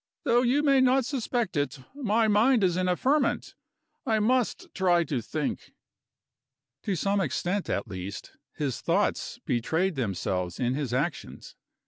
Though 0.23 0.41
you 0.41 0.63
may 0.63 0.81
not 0.81 1.05
suspect 1.05 1.55
it, 1.55 1.77
my 1.93 2.27
mind 2.27 2.63
is 2.63 2.75
in 2.75 2.87
a 2.87 2.95
ferment; 2.95 3.53
I 4.03 4.17
must 4.17 4.73
try 4.73 5.03
to 5.03 5.21
think." 5.21 5.75
To 6.81 6.95
some 6.95 7.21
extent 7.21 7.69
at 7.69 7.87
least, 7.87 8.31
his 8.55 8.81
thoughts 8.81 9.37
betrayed 9.45 9.93
themselves 9.93 10.59
in 10.59 10.73
his 10.73 10.91
actions. 10.91 11.55